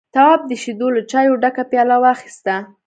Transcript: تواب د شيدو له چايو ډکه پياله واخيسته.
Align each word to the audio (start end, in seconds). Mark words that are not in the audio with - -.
تواب 0.15 0.41
د 0.47 0.51
شيدو 0.61 0.87
له 0.95 1.01
چايو 1.11 1.39
ډکه 1.43 1.63
پياله 1.71 1.97
واخيسته. 2.03 2.55